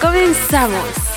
[0.00, 1.10] Comenzamos.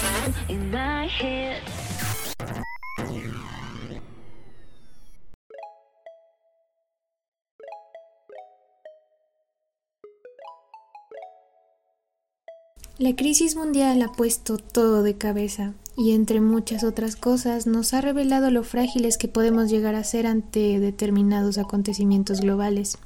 [13.00, 18.02] La crisis mundial ha puesto todo de cabeza y entre muchas otras cosas nos ha
[18.02, 22.98] revelado lo frágiles que podemos llegar a ser ante determinados acontecimientos globales.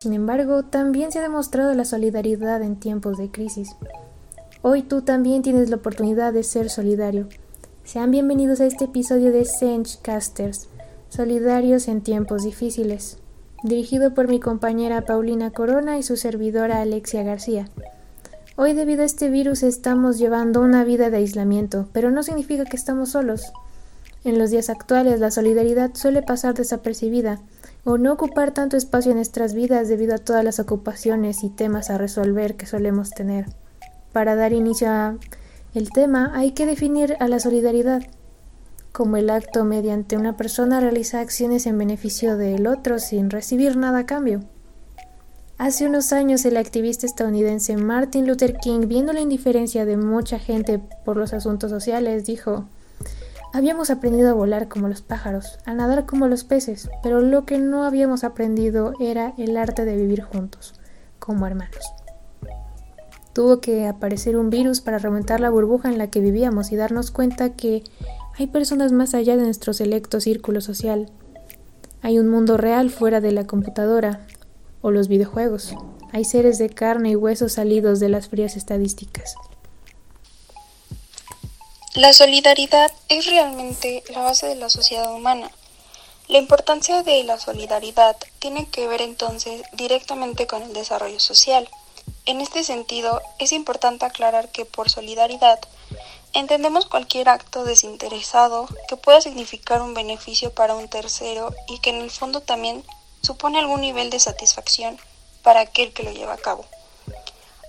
[0.00, 3.76] Sin embargo, también se ha demostrado la solidaridad en tiempos de crisis.
[4.64, 7.26] Hoy tú también tienes la oportunidad de ser solidario.
[7.82, 9.44] Sean bienvenidos a este episodio de
[10.02, 10.68] Casters,
[11.08, 13.18] Solidarios en tiempos difíciles,
[13.64, 17.68] dirigido por mi compañera Paulina Corona y su servidora Alexia García.
[18.54, 22.76] Hoy debido a este virus estamos llevando una vida de aislamiento, pero no significa que
[22.76, 23.52] estamos solos.
[24.22, 27.40] En los días actuales la solidaridad suele pasar desapercibida
[27.82, 31.90] o no ocupar tanto espacio en nuestras vidas debido a todas las ocupaciones y temas
[31.90, 33.46] a resolver que solemos tener.
[34.12, 38.02] Para dar inicio al tema hay que definir a la solidaridad
[38.92, 44.00] como el acto mediante una persona realiza acciones en beneficio del otro sin recibir nada
[44.00, 44.42] a cambio.
[45.56, 50.78] Hace unos años el activista estadounidense Martin Luther King, viendo la indiferencia de mucha gente
[51.04, 52.66] por los asuntos sociales, dijo
[53.54, 57.58] Habíamos aprendido a volar como los pájaros, a nadar como los peces, pero lo que
[57.58, 60.74] no habíamos aprendido era el arte de vivir juntos,
[61.18, 62.01] como hermanos.
[63.32, 67.10] Tuvo que aparecer un virus para remontar la burbuja en la que vivíamos y darnos
[67.10, 67.82] cuenta que
[68.38, 71.10] hay personas más allá de nuestro selecto círculo social.
[72.02, 74.26] Hay un mundo real fuera de la computadora
[74.82, 75.74] o los videojuegos.
[76.12, 79.34] Hay seres de carne y hueso salidos de las frías estadísticas.
[81.94, 85.50] La solidaridad es realmente la base de la sociedad humana.
[86.28, 91.68] La importancia de la solidaridad tiene que ver entonces directamente con el desarrollo social.
[92.24, 95.58] En este sentido, es importante aclarar que por solidaridad
[96.32, 102.00] entendemos cualquier acto desinteresado que pueda significar un beneficio para un tercero y que en
[102.00, 102.84] el fondo también
[103.22, 104.98] supone algún nivel de satisfacción
[105.42, 106.64] para aquel que lo lleva a cabo.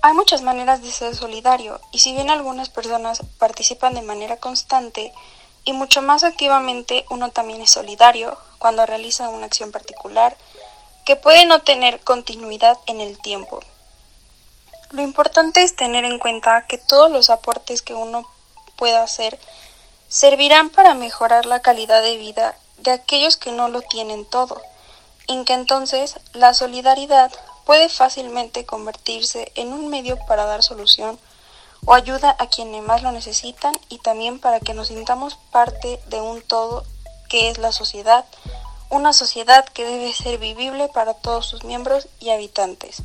[0.02, 5.14] Hay muchas maneras de ser solidario y si bien algunas personas participan de manera constante
[5.66, 10.36] y mucho más activamente, uno también es solidario cuando realiza una acción particular
[11.06, 13.62] que puede no tener continuidad en el tiempo.
[14.94, 18.30] Lo importante es tener en cuenta que todos los aportes que uno
[18.76, 19.40] pueda hacer
[20.08, 24.62] servirán para mejorar la calidad de vida de aquellos que no lo tienen todo,
[25.28, 27.32] en que entonces la solidaridad
[27.66, 31.18] puede fácilmente convertirse en un medio para dar solución
[31.86, 36.22] o ayuda a quienes más lo necesitan y también para que nos sintamos parte de
[36.22, 36.86] un todo
[37.30, 38.26] que es la sociedad,
[38.92, 43.02] una sociedad que debe ser vivible para todos sus miembros y habitantes.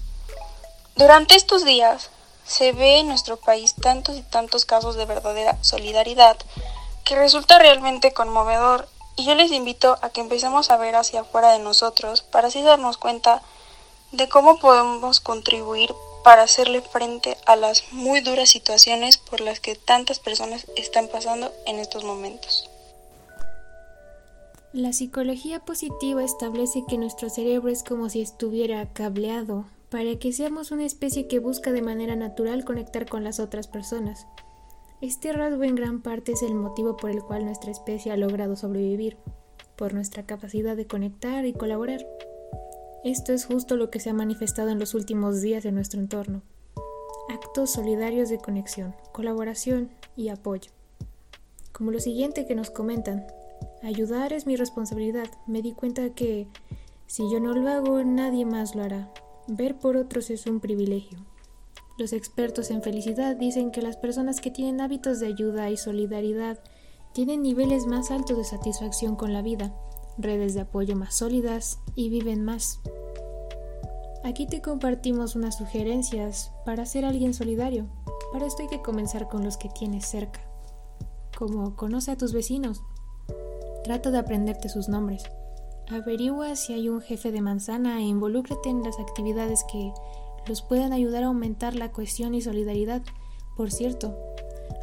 [0.98, 2.10] Durante estos días
[2.44, 6.36] se ve en nuestro país tantos y tantos casos de verdadera solidaridad
[7.04, 11.52] que resulta realmente conmovedor y yo les invito a que empecemos a ver hacia afuera
[11.52, 13.42] de nosotros para así darnos cuenta
[14.10, 15.94] de cómo podemos contribuir
[16.24, 21.52] para hacerle frente a las muy duras situaciones por las que tantas personas están pasando
[21.66, 22.68] en estos momentos.
[24.72, 30.70] La psicología positiva establece que nuestro cerebro es como si estuviera cableado para que seamos
[30.70, 34.26] una especie que busca de manera natural conectar con las otras personas.
[35.00, 38.56] Este rasgo en gran parte es el motivo por el cual nuestra especie ha logrado
[38.56, 39.16] sobrevivir,
[39.76, 42.04] por nuestra capacidad de conectar y colaborar.
[43.04, 46.42] Esto es justo lo que se ha manifestado en los últimos días en nuestro entorno.
[47.30, 50.72] Actos solidarios de conexión, colaboración y apoyo.
[51.72, 53.26] Como lo siguiente que nos comentan,
[53.82, 55.28] ayudar es mi responsabilidad.
[55.46, 56.48] Me di cuenta que
[57.06, 59.12] si yo no lo hago, nadie más lo hará.
[59.50, 61.18] Ver por otros es un privilegio.
[61.96, 66.58] Los expertos en felicidad dicen que las personas que tienen hábitos de ayuda y solidaridad
[67.14, 69.74] tienen niveles más altos de satisfacción con la vida,
[70.18, 72.80] redes de apoyo más sólidas y viven más.
[74.22, 77.86] Aquí te compartimos unas sugerencias para ser alguien solidario.
[78.34, 80.42] Para esto hay que comenzar con los que tienes cerca,
[81.38, 82.82] como conoce a tus vecinos.
[83.82, 85.22] Trata de aprenderte sus nombres.
[85.90, 89.92] Averigua si hay un jefe de manzana e involúcrate en las actividades que
[90.46, 93.02] los pueden ayudar a aumentar la cohesión y solidaridad.
[93.56, 94.14] Por cierto,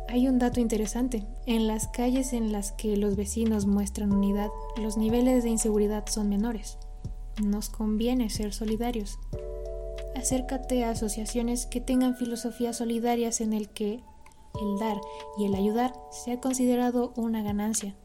[0.08, 1.28] hay un dato interesante.
[1.46, 6.28] En las calles en las que los vecinos muestran unidad, los niveles de inseguridad son
[6.28, 6.80] menores.
[7.44, 9.20] Nos conviene ser solidarios.
[10.16, 14.02] Acércate a asociaciones que tengan filosofías solidarias en el que
[14.60, 14.98] el dar
[15.38, 17.96] y el ayudar sea considerado una ganancia.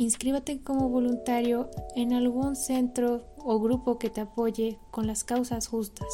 [0.00, 6.06] Inscríbete como voluntario en algún centro o grupo que te apoye con las causas justas.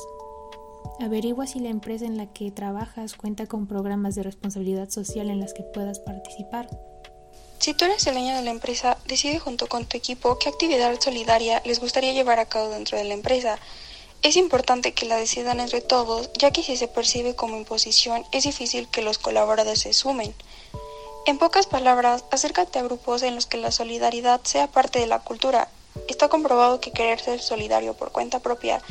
[1.00, 5.38] Averigua si la empresa en la que trabajas cuenta con programas de responsabilidad social en
[5.38, 6.66] las que puedas participar.
[7.58, 10.98] Si tú eres el dueño de la empresa, decide junto con tu equipo qué actividad
[10.98, 13.58] solidaria les gustaría llevar a cabo dentro de la empresa.
[14.22, 18.44] Es importante que la decidan entre todos, ya que si se percibe como imposición, es
[18.44, 20.34] difícil que los colaboradores se sumen.
[21.26, 25.20] En pocas palabras, acércate a grupos en los que la solidaridad sea parte de la
[25.20, 25.68] cultura.
[26.06, 28.82] Está comprobado que querer ser solidario por cuenta propia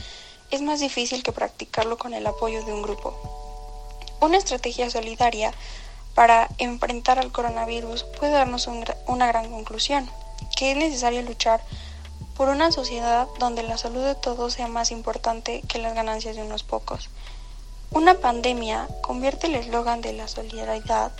[0.49, 3.13] es más difícil que practicarlo con el apoyo de un grupo.
[4.19, 5.53] Una estrategia solidaria
[6.15, 8.67] para enfrentar al coronavirus puede darnos
[9.05, 10.09] una gran conclusión,
[10.55, 11.61] que es necesario luchar
[12.35, 16.41] por una sociedad donde la salud de todos sea más importante que las ganancias de
[16.41, 17.11] unos pocos.
[17.91, 21.11] Una pandemia convierte el eslogan de la solidaridad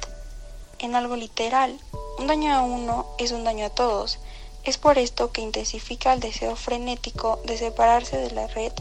[0.84, 1.80] en algo literal.
[2.20, 4.20] Un daño a uno es un daño a todos.
[4.64, 8.72] Es por esto que intensifica el deseo frenético de separarse de la red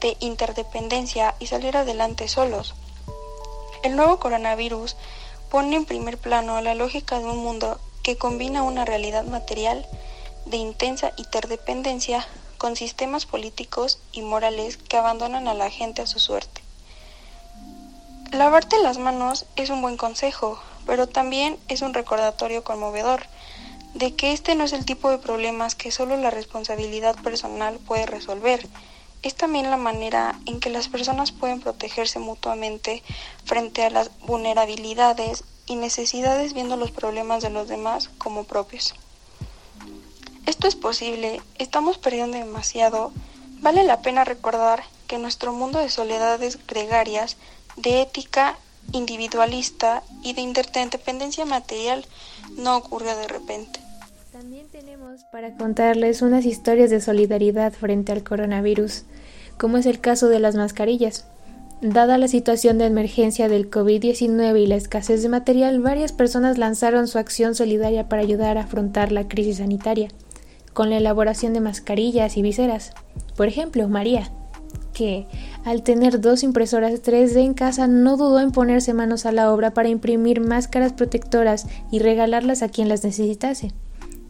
[0.00, 2.74] de interdependencia y salir adelante solos.
[3.82, 4.96] El nuevo coronavirus
[5.48, 9.86] pone en primer plano la lógica de un mundo que combina una realidad material
[10.46, 12.26] de intensa interdependencia
[12.58, 16.62] con sistemas políticos y morales que abandonan a la gente a su suerte.
[18.30, 23.22] Lavarte las manos es un buen consejo, pero también es un recordatorio conmovedor
[23.94, 28.06] de que este no es el tipo de problemas que solo la responsabilidad personal puede
[28.06, 28.66] resolver,
[29.22, 33.02] es también la manera en que las personas pueden protegerse mutuamente
[33.44, 38.94] frente a las vulnerabilidades y necesidades viendo los problemas de los demás como propios.
[40.44, 43.12] Esto es posible, estamos perdiendo demasiado,
[43.60, 47.38] vale la pena recordar que nuestro mundo de soledades gregarias,
[47.76, 48.58] de ética
[48.92, 52.04] individualista y de interdependencia material
[52.56, 53.80] no ocurrió de repente.
[54.32, 59.04] También tenemos para contarles unas historias de solidaridad frente al coronavirus
[59.56, 61.26] como es el caso de las mascarillas.
[61.80, 67.08] Dada la situación de emergencia del COVID-19 y la escasez de material, varias personas lanzaron
[67.08, 70.08] su acción solidaria para ayudar a afrontar la crisis sanitaria,
[70.72, 72.92] con la elaboración de mascarillas y viseras.
[73.36, 74.30] Por ejemplo, María,
[74.94, 75.26] que,
[75.64, 79.74] al tener dos impresoras 3D en casa, no dudó en ponerse manos a la obra
[79.74, 83.74] para imprimir máscaras protectoras y regalarlas a quien las necesitase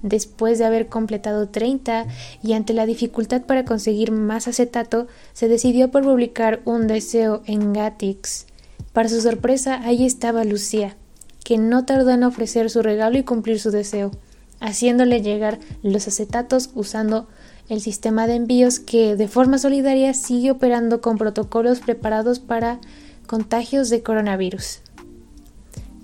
[0.04, 2.06] después de haber completado 30
[2.42, 7.72] y ante la dificultad para conseguir más acetato, se decidió por publicar un deseo en
[7.72, 8.46] Gatix.
[8.92, 10.96] Para su sorpresa, ahí estaba Lucía,
[11.42, 14.12] que no tardó en ofrecer su regalo y cumplir su deseo,
[14.60, 17.26] haciéndole llegar los acetatos usando
[17.68, 22.78] el sistema de envíos que de forma solidaria sigue operando con protocolos preparados para
[23.26, 24.80] contagios de coronavirus.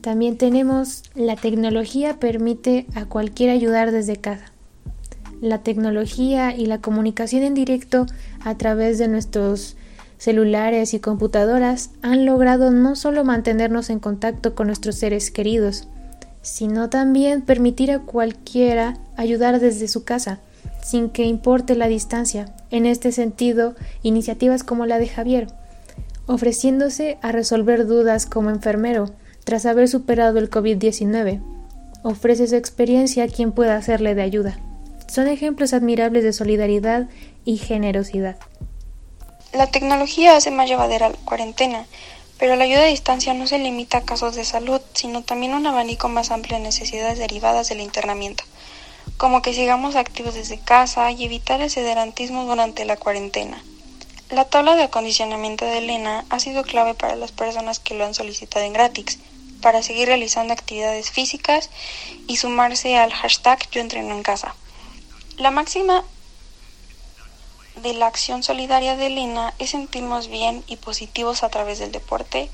[0.01, 4.47] También tenemos la tecnología permite a cualquiera ayudar desde casa.
[5.43, 8.07] La tecnología y la comunicación en directo
[8.43, 9.77] a través de nuestros
[10.17, 15.89] celulares y computadoras han logrado no solo mantenernos en contacto con nuestros seres queridos,
[16.43, 20.41] sino también permitir a cualquiera ayudar desde su casa,
[20.83, 22.55] sin que importe la distancia.
[22.71, 25.49] En este sentido, iniciativas como la de Javier,
[26.27, 29.11] ofreciéndose a resolver dudas como enfermero,
[29.45, 31.41] tras haber superado el COVID-19.
[32.03, 34.59] Ofrece su experiencia a quien pueda hacerle de ayuda.
[35.07, 37.09] Son ejemplos admirables de solidaridad
[37.45, 38.37] y generosidad.
[39.53, 41.85] La tecnología hace más llevadera la cuarentena,
[42.39, 45.57] pero la ayuda a distancia no se limita a casos de salud, sino también a
[45.57, 48.45] un abanico más amplio de necesidades derivadas del internamiento,
[49.21, 53.63] como que sigamos activos desde casa y evitar el sederantismo durante la cuarentena.
[54.31, 58.15] La tabla de acondicionamiento de Elena ha sido clave para las personas que lo han
[58.15, 59.19] solicitado en gratis,
[59.61, 61.69] para seguir realizando actividades físicas
[62.29, 64.55] y sumarse al hashtag Yo entreno en casa.
[65.37, 66.03] La máxima
[67.83, 72.49] de la acción solidaria de Elena es sentirnos bien y positivos a través del deporte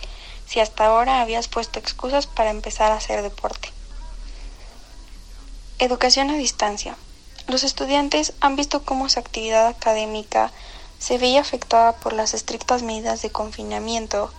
[0.48, 3.75] si hasta ahora habías puesto excusas para empezar a hacer deporte.
[5.78, 6.96] Educación a distancia.
[7.48, 10.50] Los estudiantes han visto cómo su actividad académica
[10.98, 14.32] se veía afectada por las estrictas medidas de confinamiento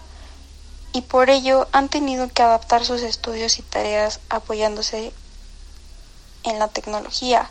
[0.94, 5.14] y por ello han tenido que adaptar sus estudios y tareas apoyándose
[6.44, 7.48] en la tecnología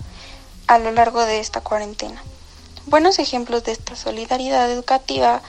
[0.66, 2.20] a lo largo de esta cuarentena.
[2.86, 5.42] Buenos ejemplos de esta solidaridad educativa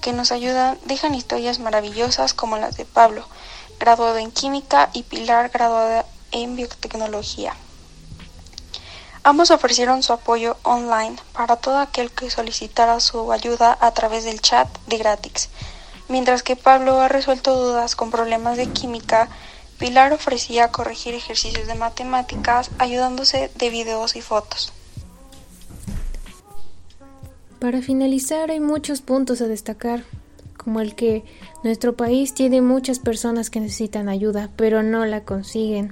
[0.00, 3.24] que nos ayudan dejan historias maravillosas como las de Pablo,
[3.78, 7.54] graduado en química, y Pilar, graduada en biotecnología.
[9.26, 14.40] Ambos ofrecieron su apoyo online para todo aquel que solicitara su ayuda a través del
[14.40, 15.48] chat de gratis.
[16.08, 19.28] Mientras que Pablo ha resuelto dudas con problemas de química,
[19.80, 24.72] Pilar ofrecía corregir ejercicios de matemáticas ayudándose de videos y fotos.
[27.58, 30.04] Para finalizar, hay muchos puntos a destacar,
[30.56, 31.24] como el que
[31.64, 35.90] nuestro país tiene muchas personas que necesitan ayuda, pero no la consiguen.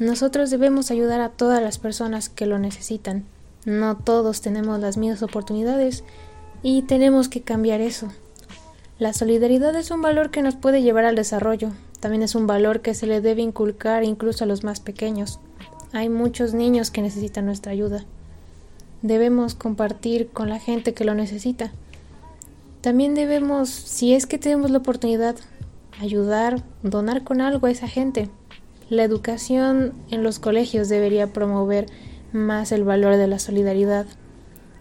[0.00, 3.26] Nosotros debemos ayudar a todas las personas que lo necesitan.
[3.66, 6.04] No todos tenemos las mismas oportunidades
[6.62, 8.08] y tenemos que cambiar eso.
[8.98, 11.72] La solidaridad es un valor que nos puede llevar al desarrollo.
[12.00, 15.38] También es un valor que se le debe inculcar incluso a los más pequeños.
[15.92, 18.06] Hay muchos niños que necesitan nuestra ayuda.
[19.02, 21.72] Debemos compartir con la gente que lo necesita.
[22.80, 25.36] También debemos, si es que tenemos la oportunidad,
[26.00, 28.30] ayudar, donar con algo a esa gente.
[28.90, 31.86] La educación en los colegios debería promover
[32.32, 34.04] más el valor de la solidaridad.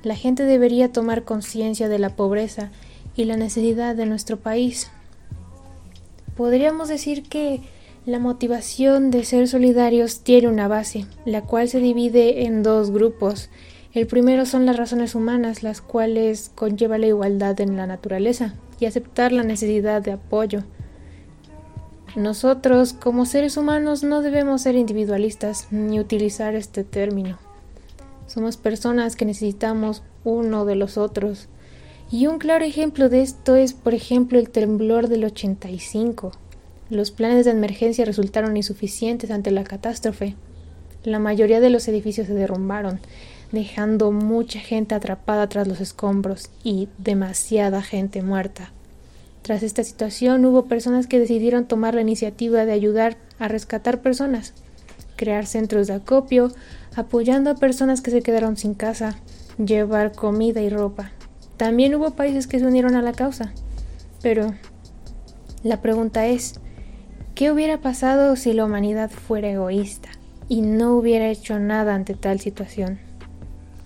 [0.01, 2.71] La gente debería tomar conciencia de la pobreza
[3.15, 4.89] y la necesidad de nuestro país.
[6.35, 7.61] Podríamos decir que
[8.07, 13.51] la motivación de ser solidarios tiene una base, la cual se divide en dos grupos.
[13.93, 18.85] El primero son las razones humanas, las cuales conlleva la igualdad en la naturaleza y
[18.85, 20.63] aceptar la necesidad de apoyo.
[22.15, 27.37] Nosotros, como seres humanos, no debemos ser individualistas ni utilizar este término.
[28.25, 31.47] Somos personas que necesitamos uno de los otros.
[32.11, 36.31] Y un claro ejemplo de esto es, por ejemplo, el temblor del 85.
[36.89, 40.35] Los planes de emergencia resultaron insuficientes ante la catástrofe.
[41.03, 42.99] La mayoría de los edificios se derrumbaron,
[43.51, 48.71] dejando mucha gente atrapada tras los escombros y demasiada gente muerta.
[49.41, 54.53] Tras esta situación hubo personas que decidieron tomar la iniciativa de ayudar a rescatar personas,
[55.15, 56.51] crear centros de acopio,
[56.95, 59.15] apoyando a personas que se quedaron sin casa,
[59.57, 61.11] llevar comida y ropa.
[61.57, 63.51] También hubo países que se unieron a la causa.
[64.21, 64.53] Pero
[65.63, 66.55] la pregunta es,
[67.35, 70.09] ¿qué hubiera pasado si la humanidad fuera egoísta
[70.47, 73.08] y no hubiera hecho nada ante tal situación?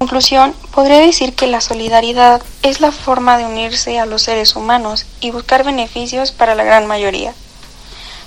[0.03, 5.05] Conclusión, podría decir que la solidaridad es la forma de unirse a los seres humanos
[5.22, 7.33] y buscar beneficios para la gran mayoría.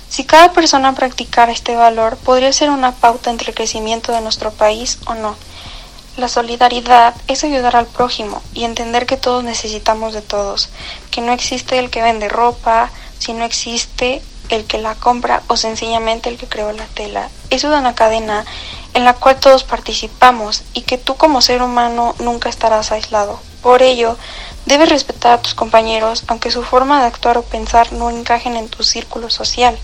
[0.09, 4.49] Si cada persona practicara este valor, podría ser una pauta entre el crecimiento de nuestro
[4.49, 5.35] país o no.
[6.17, 10.69] La solidaridad es ayudar al prójimo y entender que todos necesitamos de todos,
[11.11, 15.57] que no existe el que vende ropa, si no existe el que la compra o
[15.57, 17.29] sencillamente el que creó la tela.
[17.51, 18.45] Es una cadena
[18.97, 23.39] en la cual todos participamos y que tú como ser humano nunca estarás aislado.
[23.61, 24.17] Por ello,
[24.65, 28.69] debes respetar a tus compañeros aunque su forma de actuar o pensar no encajen en
[28.69, 29.77] tu círculo social.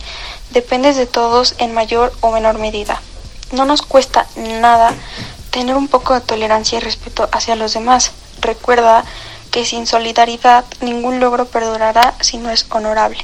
[0.50, 3.03] Dependes de todos en mayor o menor medida.
[3.51, 4.91] No nos cuesta nada
[5.51, 8.13] tener un poco de tolerancia y respeto hacia los demás.
[8.41, 9.05] Recuerda
[9.51, 13.24] que sin solidaridad ningún logro perdurará si no es honorable.